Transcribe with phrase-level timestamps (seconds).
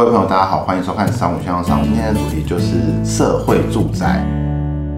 [0.00, 1.80] 各位朋友，大家好，欢迎收看《三五向上》。
[1.82, 2.64] 今天的主题就是
[3.04, 4.24] 社会住宅。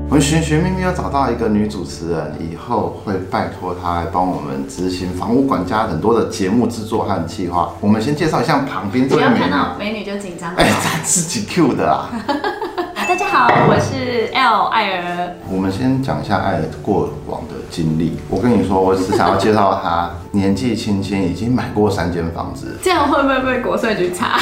[0.09, 7.71] 我们寻寻觅觅又找到一个女主持人，以后会拜托她来帮我们执行房屋管家很多的节目制作和计划。
[7.81, 10.55] 我们先介绍一下旁边这位美女，看到美女就紧张。
[10.55, 12.09] 哎， 她自己 Q 的啊。
[12.95, 15.35] 大家好，我是 L 艾儿。
[15.51, 18.17] 我们先讲一下爱过往的经历。
[18.31, 24.39] 我跟你说，我只想要介绍她，年纪轻轻已经买过三间房子， 这样会不会被国税局查？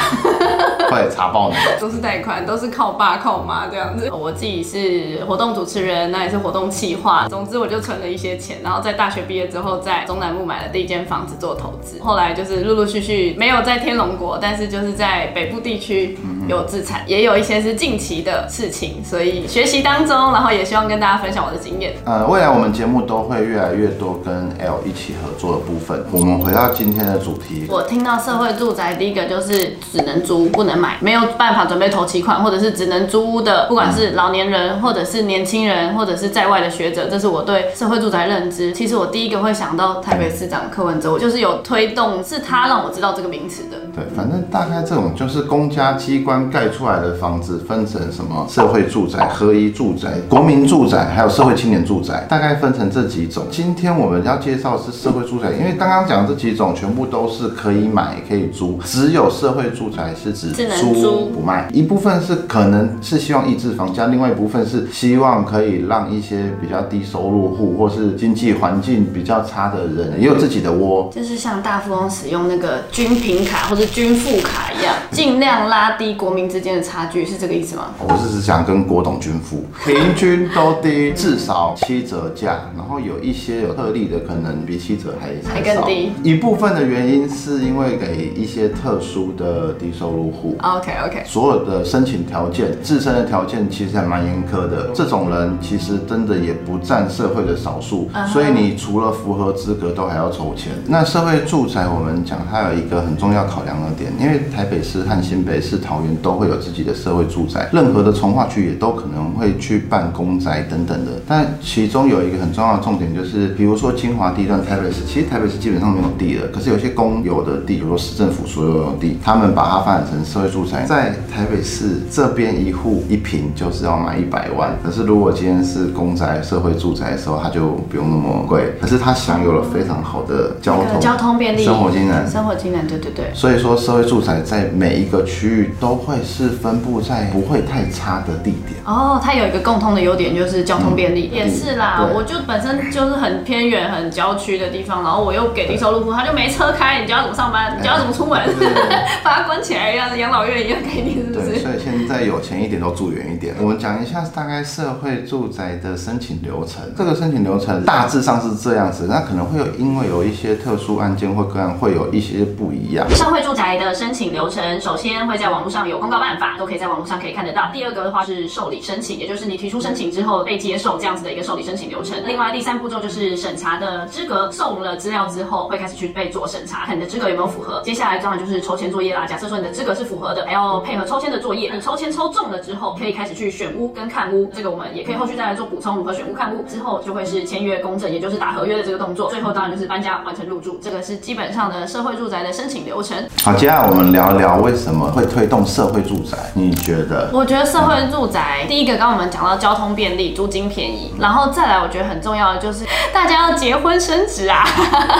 [0.90, 1.56] 快查爆你！
[1.80, 4.10] 都是贷款，都是靠爸靠妈这样子。
[4.10, 7.28] 我自己是活动主持人，那也是活动企划。
[7.28, 12.00] 总之，我就存了一些钱，然后在大学毕业之后，在中南部买了第一间房子做投资。
[12.02, 16.18] 后来就是陆陆续续没有在天龙国，但是就是在北部地区
[16.50, 21.94] 有自产，也有一些是近期的事情，所以学习当中，然后也希望跟大家分享我的经验。
[22.04, 26.04] 呃，未来我们节目都会越来越多跟 L 一起合作的部分。
[26.10, 38.72] 我们回到今天的主题，我听到社会住宅，第一个就是只能租不能买，没有办法准备头期款，或者是只能租屋的，不管是老年人，或者是年轻人，或者是在外的学者，这是我对社会住宅认知。
[38.72, 43.78] 其实我第一个会想到台北市长柯文哲，我就是有推动，是他让我知道这个名词的。
[43.94, 53.44] 对，反正大概这种就是公家机关盖出来的房子，分成什么社会住宅、合一住宅、国民住宅，还有社会青年住宅，大概分成这几种。
[53.50, 61.68] 今天我们要介绍的是社会住宅，因为刚刚讲这几种全部都是可以买可以租，只有社会住宅是指租不卖。
[61.72, 71.10] 一部分是可能是希望抑制房价，另外一部分是希望可以让一些比较低收入户或是经济环境比较差的人也有自己的窝。
[71.12, 77.90] 就是像大富翁使用那个军品卡或者军富卡一样，尽量拉低国民之间的差距，是这个意思吗？
[77.98, 86.12] 我是只想跟郭董军付，平均都低至少七折价，然后有一些有特例的，可能比七折还还更低。
[86.22, 90.56] 一部分的原因是因为给一些特殊的低收入户。
[90.60, 100.72] OK OK，所有的申请条件、自身的条件其实还蛮严苛的，这种人其实真的也不占社会的少数所以你除了符合资格，都还要筹钱。
[100.86, 111.12] 那社会住宅，我们讲它有一个很重要考量的点，因为台北市和新北市、桃园都会有自己的社会住宅，任何的从化区也都可能会去办公宅等等的。
[111.26, 132.28] 但其中有一个很重要的重点，就是比如说金华地段，台北市其实台北市基本上没有地了，可是有些公有的地，比如说市政府所有的地，他们把它发展成社会住宅，在台北市这边一户一平就是要买一百万，可是如果今天是公宅社会住宅的时候，它就不用那么贵，可是它享有了非常好的交通、交通便利，生活机能。
[132.28, 133.26] 生活机能，对对对。
[133.34, 138.80] 所以说，社会住宅在每一个区域都会是分布在不会太差的地点。
[138.84, 142.08] 哦，它有一个共通的优点就是交通便利，也是啦。
[142.14, 147.78] 我就本身就是很偏远、很郊区的地方，然后我又给低收入户，他就没车开，你教他怎么上班？
[147.78, 148.40] 你教他怎么出门？
[149.22, 151.60] 把他关起来一样，养老院一样给你，是不对，是？
[151.60, 153.54] 所以现在有钱一点都住远一点。
[153.60, 156.82] 我们讲一下大概社会住宅的申请流程。
[156.96, 163.08] 这个申请流程大致上是这样子，那可能会有因为有一些特殊案件或个案会有一些不一样。
[163.10, 167.68] 社会住宅的申请流程，首先会在网络上有公告办法，都可以在网络上可以看得到。
[167.72, 172.16] 第二个的话是受理申请，也就是你提出申请之后被接受这样子的一个受理申请流程。
[172.26, 177.82] 另外第三步骤就是审查的资格，送了资料之后会开始去被做审查，看你的资格有没有符合。
[177.84, 179.26] 接下来当然就是抽签作业啦。
[179.26, 181.72] 假设说你的资格是符合的，还要配合抽签的作业。
[181.74, 189.30] 你抽签抽中了之后，可以开始去选屋跟看屋，这个我们也可以后续再来做补充，如何选屋看屋之后就会是签约公证，也就是打合约的这个动作。
[189.30, 193.16] 最后当然就是搬家完成入住，这个是基本上的社会住宅的申请流程。
[193.42, 196.36] 好，接下来我们聊一聊为什么会推动社会住宅？
[196.54, 197.30] 你觉得？
[197.32, 204.64] 我觉得社会住宅，第一个刚刚我们讲到交通便利、租金便宜，然后再来我觉得很重要的就是大家要结婚生子啊。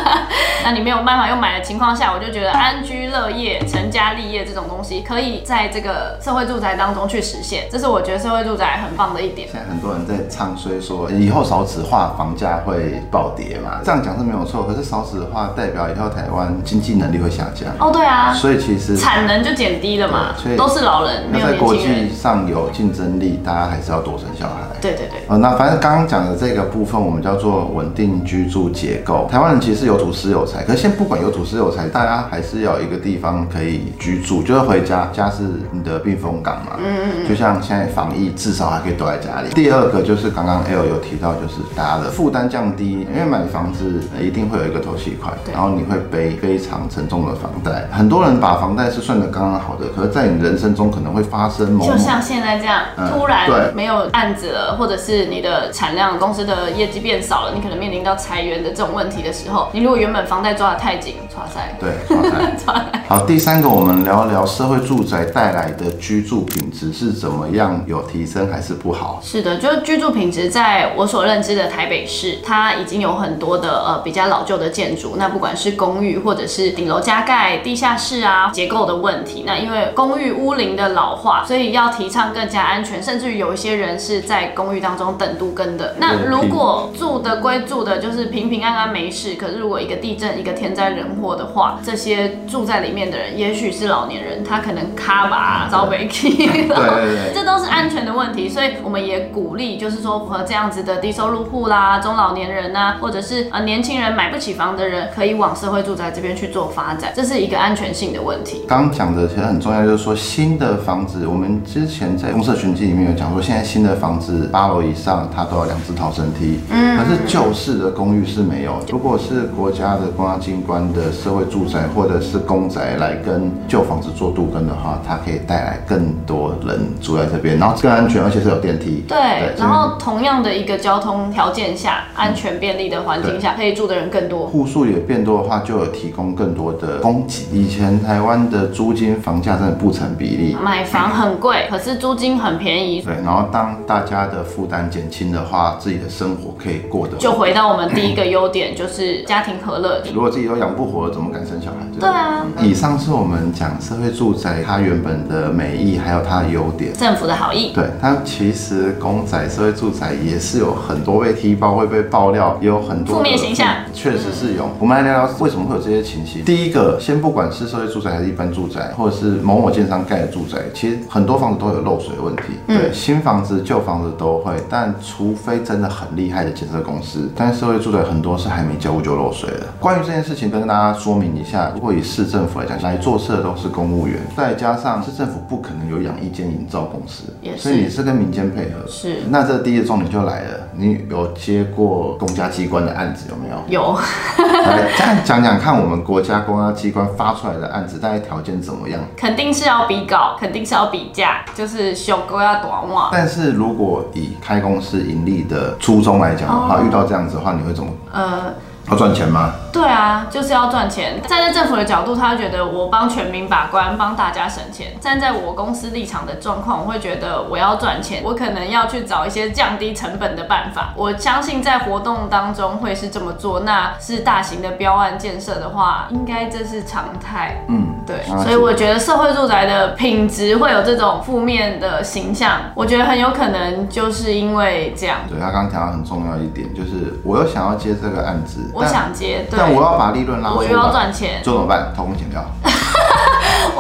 [0.65, 9.49] 那你没有办法用买的情况下，我就觉得安居乐业、成家立业这种东西，可以在这个社会住宅当中去实现，这是我觉得社会住宅很棒的一点。
[9.51, 13.81] 现在很多人在唱衰说，以后少子化房价会暴跌嘛？
[13.85, 21.81] 这样讲是没有错，可是少子化代表以后台湾经济能力会下降，哦，对啊，所以其实产能就减低了嘛对所以，都是老人，没有那在国际。
[22.15, 24.55] 上有竞争力，大家还是要多生小孩。
[24.81, 25.21] 对对对。
[25.29, 29.27] 呃，那反正刚刚讲的这个部分，我们叫做稳定居住结构。
[29.31, 35.43] 台湾人其实有土私有财，可是先不管有土私有财，大家还是要有一个地方可以居住，就是回家，家是
[35.73, 36.73] 你的避风港嘛。
[36.79, 39.49] 嗯嗯就像现在防疫，至少还可以躲在家里。
[39.55, 47.89] 第二个就是刚刚 L 有提到，就是大家的负担降低，因为买房子呃一定会有一个头期款，然后你会背非常沉重的房贷。
[47.91, 61.91] 很多人把房贷是算的刚刚好的，可是在你人生中可能会发生某某就像现在这样，嗯突然对没有案子了，或者是你的产量、公司的业绩变少了，你可能面临到裁员的这种问题的时候，你如果原本房贷抓的太紧，抓塞，对。
[63.09, 69.21] 好，第三个我们聊聊社会住宅带来的居住品质是怎么样，有提升还是不好？
[69.23, 85.95] 是的，就是居住品质，在我所认知的台北市，它已经有很多的呃比较老旧的建筑，那不管是公寓或者是顶楼加盖、地下室啊结构的问题，那因为公寓屋龄的老化，所以要提倡更加安全，甚至于有一些人是在公寓当中等都更的。
[85.99, 97.33] 那如果住的归住的，就是平平安安没事，可是如果一个地震、一个天灾人祸的话，这些住在里面的人，也许是老年人，他可能卡吧遭被 k 对对对。
[97.35, 108.65] 这都是安全的问题，所以我们也鼓励，就是说符合这样子的低收入户啦、中老年人呐，或者是呃年轻人买不起房的人，可以往社会住宅这边去做发展，这是一个安全性的问题。
[108.69, 118.75] 刚讲的其实很重要，就是说新的房子，我们之前在公社群记里面有讲说，现在新的房子八楼以上，它都有两只逃生梯，嗯，可是旧式的公寓是没有。
[118.91, 129.03] 如果是国家的公安机关的社会住宅或者是公宅来跟旧房子做杜根的话，它可以带来更多人住在这边，然后更安全，而且是有电梯。
[129.09, 137.47] 对，然后同样的一个交通条件下，安全便利的环境下，可以住的人更多，户数也变多的话，就有提供更多的供给。
[137.53, 143.03] 以前台湾的租金房价真的不成比例，买房很贵，可是租金很便宜。
[143.03, 147.19] 对，然后当大家的负担减轻的话，自己的生活可以过得。
[147.19, 150.03] 就回到我们第一个优点，就是家庭和乐。
[150.15, 151.77] 如果自己都养不活了，怎么敢生小孩？
[152.01, 152.47] 对啊。
[152.63, 156.95] 以上是我们讲社会住宅它原本的美意，还有它的优点。
[156.95, 157.73] 政府的好意。
[157.75, 163.69] 对，它其实公仔社会住宅也是有很多被踢爆，会被爆料，也有很多负面形象。
[163.93, 164.67] 确实是有。
[164.79, 166.43] 我们来聊聊为什么会有这些情形。
[166.43, 172.43] 第一个，先不管是社会住宅还是一般住宅，或者是某某建商盖的住宅，其实很多房子都有漏水问题。
[172.67, 179.67] 对，新房子、旧房子都会，但除非真的很厉害的建设公司，但社会住宅很多是还没交屋就漏水了。
[179.81, 187.25] 关于这件事情，跟大家说明一下，如果以市政府来讲，来做事的都是公务员，再加上市政府不可能有养一间营造公司，
[187.57, 188.87] 所以你是跟民间配合。
[188.89, 189.17] 是。
[189.29, 193.57] 那这第一个重点就来了，你有接过公家机关的案子有没有？
[193.69, 193.99] 有。
[194.39, 199.01] 来，这样讲讲看，我们国家公家机关发出来的案子，大概条件怎么样？
[199.17, 203.09] 肯定是要比稿，肯定是要比价，就是修哥要短袜。
[203.13, 207.91] 但是如果以开公司盈利的初衷来讲的话，遇到这样子的话，你会怎么？
[208.13, 208.55] 呃。
[208.91, 209.53] 要赚钱吗？
[209.73, 211.21] 对啊，就是要赚钱。
[211.23, 214.99] 站在政府的角度，他觉得我帮全民把关，帮大家省钱。
[215.01, 220.93] 站在我公司立场的状况，我会觉得我要赚钱，我可能要去找一些降低成本的办法。
[220.97, 223.61] 我相信在活动当中会是这么做。
[223.61, 227.63] 那是大型的标案建设的话，应该这是常态。
[227.69, 228.23] 嗯，对。
[228.43, 235.19] 所以我觉得社会住宅的品质会有这种负面的形象，我觉得很有可能就是因为这样。
[235.29, 238.71] 对他刚刚讲到很重要一点，就是我又想要接这个案子。
[238.73, 241.93] 我想接，但我要把利润拉，我又要赚钱，这怎么办？
[241.95, 242.43] 偷工减料。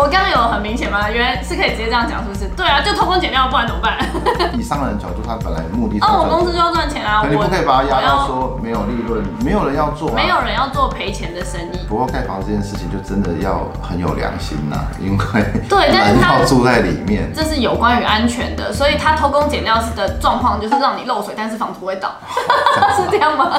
[0.00, 1.11] 我刚刚有很明显吗？
[1.11, 2.49] 原来是可以直接这样讲，是不是？
[2.56, 3.99] 对啊，就偷工减料，不然怎么办？
[4.56, 11.87] 以商人角度，他本来目的哦，我公司就要赚钱啊，你不可以把它压到说没有利润，没有人要做，没有人要做赔钱的生意。
[11.87, 22.08] 不过盖房子这件事情就真的要很有良心呐，因为对，但是他住在里面，这是有关于安全的，所以他偷工减料的状况就是让你漏水，但是房子不会倒，
[22.96, 23.51] 是这样吗？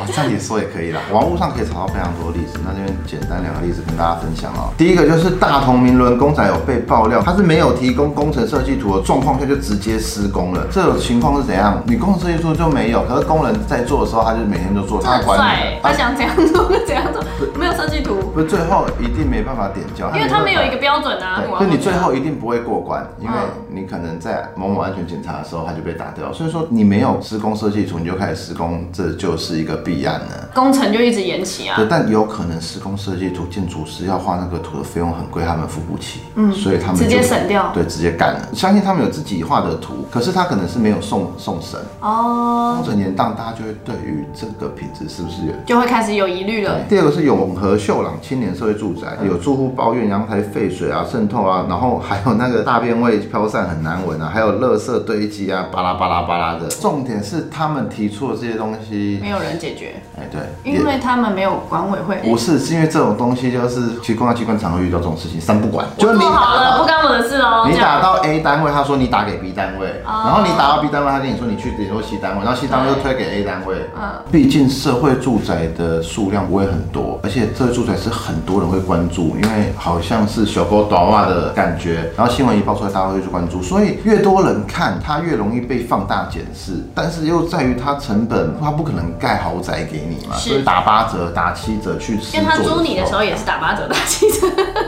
[0.00, 4.72] 好像你说也可以啦，网络上可以查到非常多例子，那这边简单两个例子跟大家分享哦。
[4.76, 11.82] 第一个就是大同名轮公仔有被爆料，他是没有提供工程设计图的状况下就直接施工了，这种情况是怎样？
[11.86, 17.22] 你工程设计图就没有，可是工人在做的时候，他就每天都做，他管你，他想怎样做就怎样做，
[17.58, 23.34] 没有设计图，不是最后一定没办法点交，因为他没有一个标准啊，所以你最后一定不会过关，因为
[23.72, 31.76] 你可能在某某安全检查的时候它就被打掉，所以说你没有施工设计图你就开始施工，这就是一个弊案了，工程就一直延期啊。
[31.76, 38.34] 对，但有可能施工设计图建筑师要画那个图的费用很贵，他们付不起，嗯，所以他们直接省掉，对，直接干。
[38.34, 38.48] 了。
[38.54, 46.80] 相信他们有自己画的图，可是他可能是没有送送审哦，工程延宕，大家就会对于这个品质是不是就会开始有疑虑了。
[46.88, 56.68] 第二个是永和秀朗青年社会住宅，有住户抱怨阳台废水啊渗透啊，然后还有那个大便味飘散很难闻啊，还有垃圾堆积啊，巴拉巴拉巴拉的。
[56.68, 62.16] 重点是他们提出的这些东西没有人解决，哎对，因为他们没有管委会。
[62.18, 67.66] 不是，是因为这种东西就是其实公安机关常会遇到这种事情，三不管，就你好了，不干我的事哦。
[67.70, 73.76] 你打到 A 单位，他说你打给 B 单位，然后你打到 B 单位，他跟你说你去联络 C 单位，然后 C 单位又推给 A 单位。
[73.96, 83.49] 嗯，毕竟社会住宅的数量不会很多，而且这个住宅是很多人会关注，因为好像是小狗短袜的感觉，然后新闻一爆出来，大家会去关注。
[83.50, 86.84] 注，所以越多人看，它越容易被放大检视。
[86.94, 94.46] 但是又在于它成本，它不可能盖豪宅给你嘛，所以打八折、打七折去试因为他租你的时候也是打八折、打七折。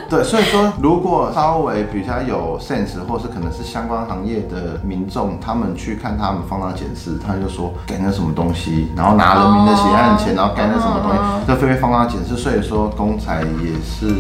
[0.09, 14.14] 对，所以说如果稍微比较有 sense，或是可能是相关行业的民众，他们去看他们放大检视，他就说盖那什么东西，然后拿人民的血汗钱，然后盖那什么东西，这非被放大检视，所以说公财也是。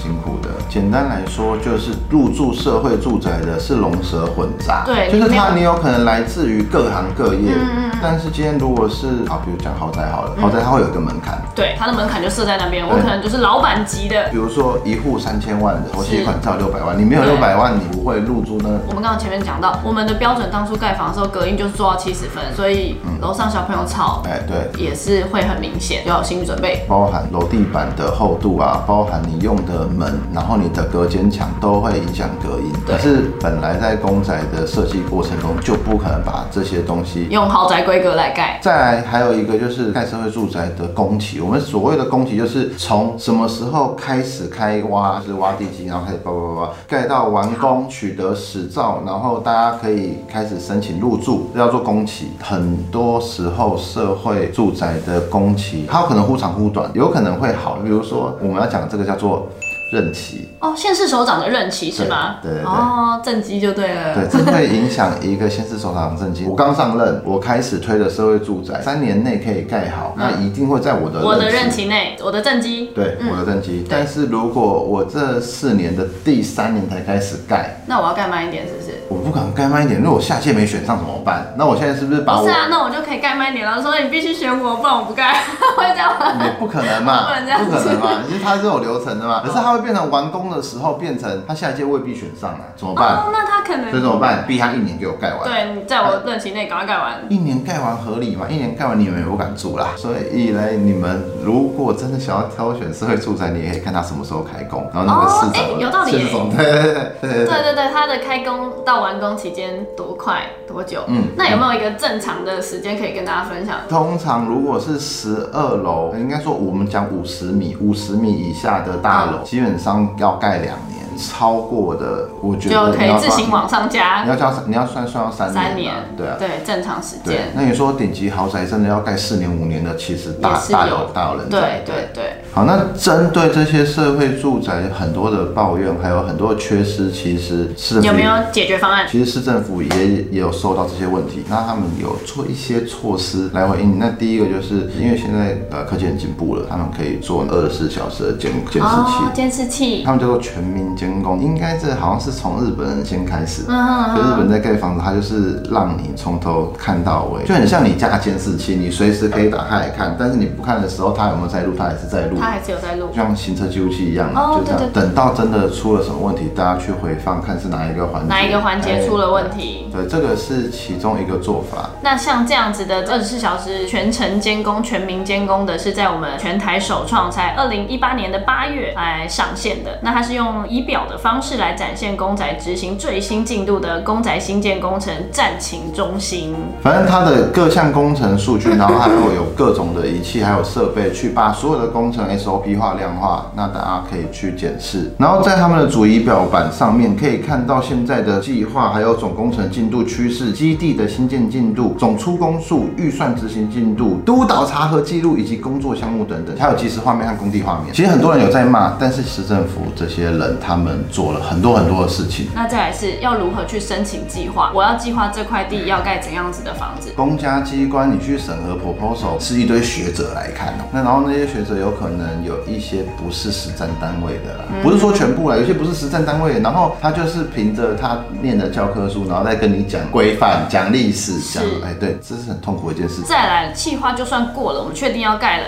[0.00, 0.48] 很辛苦的。
[0.68, 14.26] 简单来说，就是入住社会住宅的是龙蛇混杂，对就是它你有可能来自于各行各业，嗯但是今天如果是啊，比如讲豪宅好了，豪宅它会有一个门槛，对，它的门槛就设在那边，我可能就是老板级的。
[14.30, 24.82] 比如说一户三千万的头期是款照六百万，你没有对六百万，你不会入住那我们刚刚前面讲到，我们的标准当初盖房的时候，隔音就是做到七十分，所以楼上小朋友吵哎对。
[24.82, 26.86] 也是会很明显，要有心理准备。
[26.88, 32.72] 包含楼地板的厚度啊，包含你用的门，然后你的隔间墙都会影响隔音。
[32.86, 37.26] 对可是本来在公宅的设计过程中，就不可能把这些东西。
[37.30, 52.30] 用豪宅规格来盖，再来还有一个就是盖社会住宅的工期，我们所谓的工期就是从什么时候开始开挖，就是挖地基，然后开始叭叭叭叭盖到完工取得使照，然后大家可以开始申请入住，这叫做工期。
[52.40, 59.46] 很多时候社会住宅的工期，它有可能忽长忽短，有可能会好，比如说我们要讲这个叫做
[59.90, 60.48] 任期。
[60.60, 62.36] 哦，县市首长的任期是吗？
[62.42, 64.14] 对对哦，政绩就对了。
[64.14, 66.44] 对，这会影响一个县市首长的政绩。
[66.46, 73.86] 我刚上任，我开始推的社会住宅，三年内可以盖好，那一定会在我的嗯我的任期内，我的政绩，对我的政绩。
[73.88, 78.89] 但是如果我这四年的第三年才开始盖，那我要盖慢一点，是不是？
[79.10, 80.00] 我不可能盖慢一点。
[80.00, 81.52] 如果我下届没选上怎么办？
[81.58, 82.54] 那我现在是不是把我不是？
[82.54, 83.82] 啊，那我就可以盖慢一点了。
[83.82, 85.32] 说你必须选我，不然我不盖，
[85.76, 86.44] 会这样吗？
[86.44, 87.26] 也不可能嘛，
[87.58, 89.42] 不可能嘛，其实它是有流程的嘛。
[89.44, 93.16] 可是它会变成完工的时候，变成他下一届未必选上了，怎么办？
[93.16, 94.44] 哦，那他可能所以怎么办？
[94.46, 95.40] 逼他一年给我盖完。
[95.42, 97.20] 对，你在我任期内赶快盖完。
[97.28, 98.46] 一年盖完合理吗？
[98.48, 99.88] 一年盖完你们也不敢住啦。
[99.96, 107.46] 所以来你们如果真的想要挑选社会住宅，你也可以看他什么时候开工，然后那个市长、有道理对对对对对对。
[107.46, 111.04] 对对对，它的开工到完工期间多快多久？
[111.08, 113.78] 嗯那有没有一个正常的时间可以跟大家分享？
[113.88, 121.00] 通常如果是十二楼，应该说我们讲五十米，五十米以下的大楼，基本上要盖两年。
[121.18, 126.36] 超过的，我觉得就可以自行往上加你要加你要算算要三年啊，三年，对啊。
[126.38, 131.60] 对，正常时间，那你说顶级豪宅真的要盖四年五年的，其实大有大有人在。
[131.60, 132.39] 对对对。
[132.52, 139.06] 好，那针对这些社会住宅很多的抱怨，还有很多的缺失，其实市政府有没有解决方案？
[139.08, 144.00] 其实市政府也也有受到这些问题，那他们有做一些措施来回应。
[144.00, 148.82] 那第一个就是因为现在呃科技很进步了，他们可以做二十四小时的监监视器。
[148.82, 162.39] 哦，监视器，他们叫做全民监工，应该这好像是从日本人先开始，嗯就日本在盖房子，它就是让你从头看到尾，就很像你家监视器，你随时可以打开来看，但是你不看的时候，它有没有在录，它还是在录。
[162.40, 163.14] 他还是有在录就。
[163.14, 169.88] 像行车记录器一样，哦就这样等到真的出了什么问题，大家去回放看是哪一个环节，哪一个环节哎出了问题？
[169.92, 171.90] 对，这个是其中一个做法。
[172.02, 179.98] 那像这样子的二十四小时全程监工、全民监工的，是在我们全台首创，才二零一八年的八月来上线的。
[180.02, 186.54] 那它是用仪表的方式来展现公仔执行最新进度的公仔新建工程战情中心。
[186.82, 195.10] 反正它的各项工程数据，然后还会有各种的仪器，还有设备，去把所有的工程 SOP 化、量化，那大家可以去检视。
[195.18, 207.94] 然后在他们的主仪表板上面，可以看到现在的计划，还有总工程进度趋势、基地的新建进度、总出工数、预算执行进度、督导查核记录以及工作项目等等，还有即时画面和工地画面。
[207.94, 212.46] 其实很多人有在骂，但是市政府这些人他们做了很多很多的事情。
[212.54, 214.70] 那再来是要如何去申请计划？
[214.74, 217.10] 我要计划这块地要盖怎样子的房子？
[217.16, 233.24] 公家机关你去审核 proposal 是一堆学者来看哦，那然后那些学者有可能有一些不是实战单位的啦，不是说全部啦，有些不是实战单位，然后他就是凭着他念的教科书，然后再跟你讲规范、讲历史、讲哎对，这是很痛苦的一件事情。
[233.24, 235.64] 再来，计划就算过了，我们确定要盖了，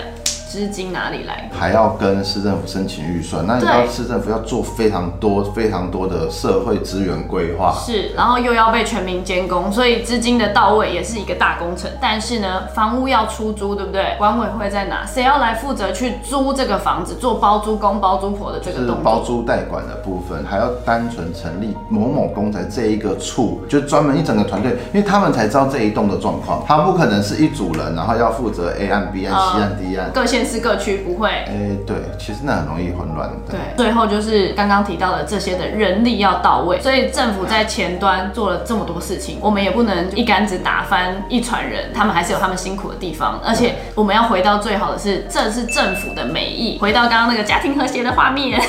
[0.53, 1.49] 资金哪里来？
[1.51, 11.89] 还要跟市政府申请预算，那你知道市政府要做非常多非常多的社会资源规划，是，然后又要被全民监工，所以资金的到位也是一个大工程。
[11.99, 14.13] 但是呢，房屋要出租，对不对？
[14.19, 15.03] 管委会在哪？
[15.03, 19.03] 谁要来负责去租这个房子，做包租公包租婆的这就是个动作？
[19.03, 30.11] 包租代管的部分，还要单纯成立某某公宅这一个处，就专门一整个团队，因为他们才知道这一栋的状况，他不可能是一组人，然后要负责 A 案、B 案、嗯 C 案、D 案。
[30.13, 31.29] 各县县市各区不会。
[31.29, 33.35] 哎，对，其实那很容易混乱的。
[33.49, 48.59] 对，最后就是刚刚提到的这些的人力要到位，所以政府在前端做了这么多事情，我们也不能一竿子打翻一船人，他们还是有他们辛苦的地方，而且我们要回到最好的是，这是政府的美意，回到刚刚那个家庭和谐的画面。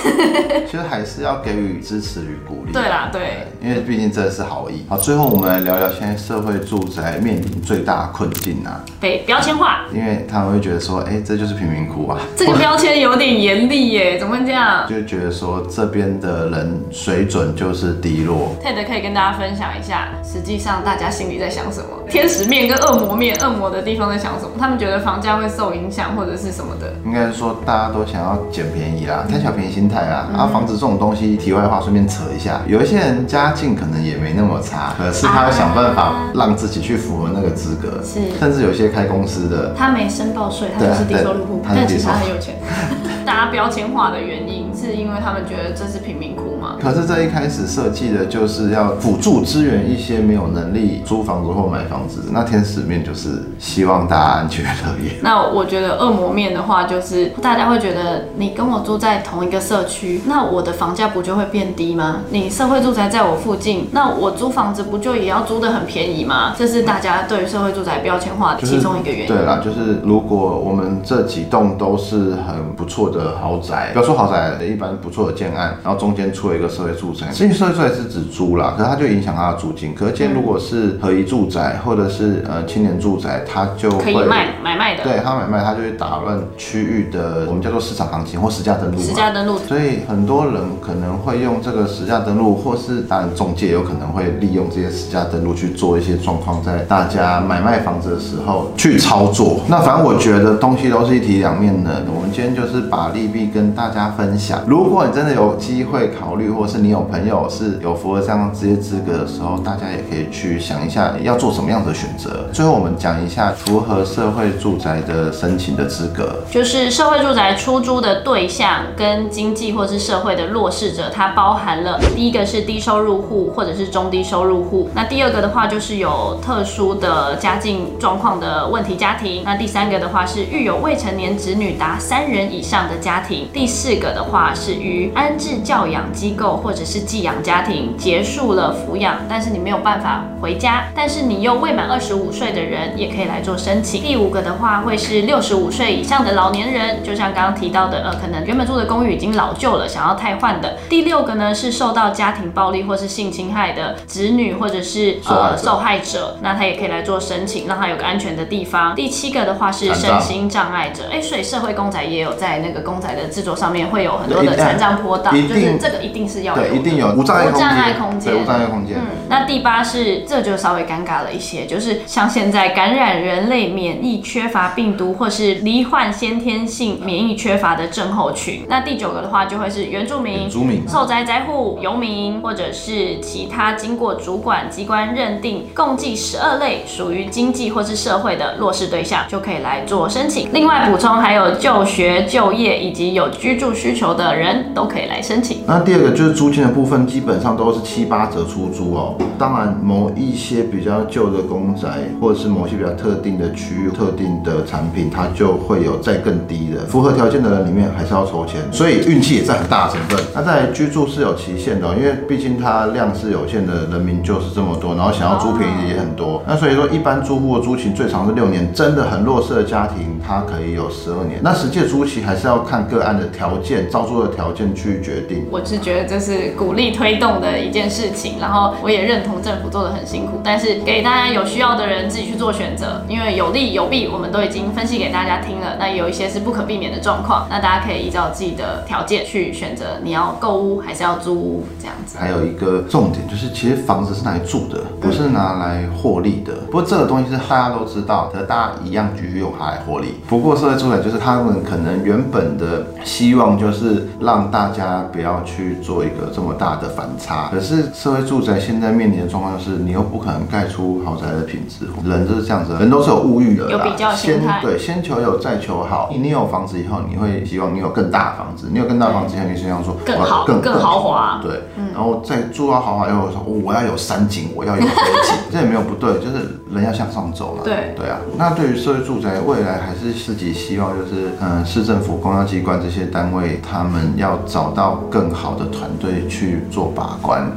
[0.71, 2.73] 其实还是要给予支持与鼓励。
[2.73, 4.85] 对啦，对，因为毕竟这是好意。
[4.89, 12.19] 好，最后我们来聊聊现在社会住宅面临最大的困境啊，被标签化，因为他们会觉得说，哎，这就是贫民窟啊。
[12.37, 14.87] 这个标签有点严厉耶，怎么会这样？
[14.89, 18.55] 就觉得说这边的人水准就是低落。
[18.63, 21.87] Ted 可以跟大家分享一下，实际上大家心里在想什么？
[22.09, 24.51] 天使面跟恶魔面，恶魔的地方在想什么？
[24.59, 26.93] 他们觉得房价会受影响或者是什么的？
[27.05, 30.29] 应该是说大家都想要捡便宜啦，贪小便宜心态啊。
[30.37, 38.01] 啊，房子这种东西，题外话顺便扯一下，有一些人家境可能也没那么差，可是他要想办法让自己去符合那个资格。
[38.03, 42.57] 是，甚至有些开公司的，他没申报税，他就是低收入户，但其实他很有钱。
[43.25, 46.77] 大家标签化的原因，是因为他们觉得这是贫民窟吗？
[46.79, 52.25] 可是这一开始设计的就是要辅助支援一些没有能力租房子或买房子。
[52.31, 54.69] 那天使面就是希望大家安居乐
[55.03, 55.13] 业。
[55.23, 62.21] 那我觉得恶魔面的话，就是大家会觉得你跟我住在同一个社区，那我的房价不就会变低吗？
[62.29, 66.55] 你社会住宅在我附近，那我租房子不就也要租的很便宜吗？
[66.59, 69.27] 这是大家对于社会住宅标签化的其中一个原因。
[69.27, 79.93] 对啦，就是如果我们这几栋都是很不错的豪宅，不要说豪宅，一般不错的建案，然后中间出了一个社会住宅，因为社会住宅是指租啦，可是它就影响它的租金。
[79.93, 89.01] 可是今天如果是合一住宅或者是呃青年住宅，它就可以卖买卖的，对它买卖，它就会打乱区域的我们叫做市场行情或实价登录。
[89.01, 99.61] 实价登录，所以很多人可能会用这个实价登录，或是当然中介有可能会利用这些实价登录去做一些状况，在大家买卖房子的时候去操作。
[99.67, 102.03] 那反正我觉得东西都是一体两面呢。
[102.15, 104.63] 我们今天就是把利弊跟大家分享。
[104.67, 112.49] 如果你真的有机会考虑，或是你有朋友是有符合这样职业资格的时候，大家也可以去想一下要做什么样的选择。
[112.53, 144.03] 最后我们讲一下符合社会住宅的申请的资格，就是社会住宅出租的对象跟经济或是社会的弱势者，它包含了第一个是低收入户或者是中低收入户，那第二个的话就是有特殊的家境状况的问题家庭，那第三个的话是育有未成年子女达三人以上的家庭，第四个的话是于安置教养机构或者是寄养家庭结束了抚养，但是你没有办法回家，但是你又未满二十五岁的人也可以来做申请。
[144.03, 150.77] 第五个的话会是六十五岁以上的老年人，就像刚刚提到的，呃，可能原本住的公寓已经老旧了，想要汰换的。
[150.89, 158.95] 第六个呢是受到家庭暴力或是性侵害的子女或者是呃受害者，那他也可以来做申请，让他有个安全的地方。
[158.95, 167.47] 第七个的话是身心障碍者，哎，所以社会公仔也有在那个公仔的制作上面会有很多的残障坡道，就是这个一定是要对，一定有无障碍
[167.93, 168.97] 空间，对，无障碍空间。
[168.99, 178.65] 嗯，那第八是这就稍微尴尬了一些，就是像现在感染人类免疫缺乏病毒或是罹患先天性免疫缺乏的症候群。
[178.69, 180.49] 那第九个的话就会是原住民、
[180.89, 190.49] 受灾灾户、游民或者是其他经过主管机关认定共计十二类属于经济或是社会的弱势对象，就可以来做申请。
[190.53, 195.65] 另外补充还有就学、就业以及有居住需求的人都可以来申请。
[195.67, 199.17] 那第二个就是租金的部分，基本上都是七八折出租哦。
[199.37, 201.89] 当然，某一些比较旧的公宅，
[202.21, 206.87] 或者是某些比较特定的区域、特定的产品，它就会有再更低的。
[206.87, 210.25] 符合条件的人里面还是要抽签，所以运气也占很大成分。
[210.33, 216.41] 那在居住是有期限的，因为毕竟它量是有限的，人民就是这么多，然后想要租便宜的也很多。
[216.47, 221.41] 那所以说，一般租户的租期最长是六年，真的很弱势的家庭，它可以有十二年。
[221.43, 225.47] 那实际的租期还是要看个案的条件、招租的条件去决定。
[225.51, 235.77] 我是觉得这是鼓励推动的一件事情，然后我也认同政府做的很辛苦，但是给大家有需要的人自己去做选择，因为有利有弊，我们都已经分析给大家听了。
[235.79, 242.17] 那有一些是不可避免的状况，那大家可以依照自己的条件去选择，你要购屋还是要租屋这样子。
[242.19, 246.55] 还有一个重点就是，其实房子是拿来住的，不是拿来获利的。
[246.67, 250.15] 不过这个东西是大家都知道，可是大家一样继续用它来获利。
[250.29, 257.49] 不过社会住宅就是他们可能原本的希望就是让大家不要去做一个这么大的反差。
[257.53, 261.87] 可是社会住宅现在面临的状况就是，你又不可能盖出豪宅的品质。
[262.05, 264.43] 人就是这样子，人都是有物欲的，有比较先。
[264.61, 266.11] 对，先求有再求好。
[266.13, 268.69] 你有房子以后，你会希望你有更大的房子。
[268.73, 271.41] 你有更大的房子以后，你希望说更好、更更豪华。
[271.43, 277.63] 对，然后再住到豪华以后，说我要有山景，我要有河景， 这也没有不对，就是人要向上走嘛。
[277.65, 278.19] 对对啊。
[278.37, 287.51] 那对于社会住宅，未来还是自己希望就是，嗯，市政府、公安机关这些单位，他们要找到更好的团队去做把关。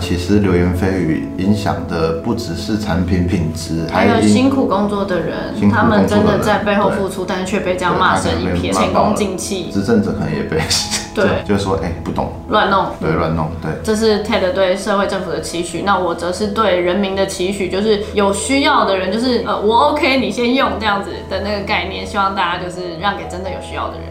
[0.00, 10.58] 其实流言蜚语影响的不只是产品品质，还有辛苦工作的人他们真的在背后付出，但是却被这样骂声一片，前功尽弃，执政者可能也被，
[11.14, 12.86] 对就是说，哎、不懂，乱弄。
[13.00, 13.70] 对，乱弄，对。
[13.82, 24.06] 这是 TED 对社会政府的期许，那我则是对人民的期许，就是有需要的人，就是呃我 OK，你先用这样子的那个概念，希望大家就是让给真的有需要的人。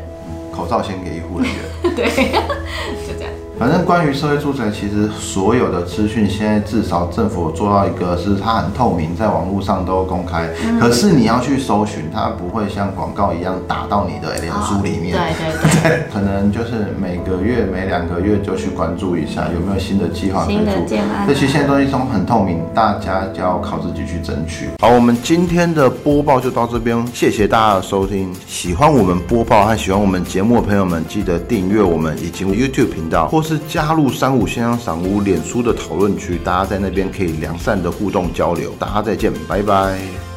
[0.51, 1.95] 口罩先给医护人员。
[1.95, 2.05] 对，
[3.07, 3.31] 就这样。
[3.59, 10.47] 反正关于社会住宅，其实所有的资讯，现在至少政府做到一个是它很透明，在网络上都公开。
[10.63, 15.11] 嗯可是你要去搜寻，它不会像广告一样打到你的脸书里面。
[15.11, 15.91] 对对对。
[15.91, 20.85] 对，可能就是每个月、每两个月就去关注一下有没有新的计划推新的出。
[20.85, 24.69] 建案啊这些现在东西都很透明，大家就要靠自己去争取。
[24.81, 28.33] 好，我们今天的播报就到这边，谢谢大家的收听。
[28.47, 38.71] 喜欢我们播报和喜欢我们节目的朋友们，记得订阅我们以及 YouTube 频道，或是加入三五先生赏屋脸书的讨论区，大家在那边可以良善的互动交流。
[38.77, 40.28] 大家再见，拜拜。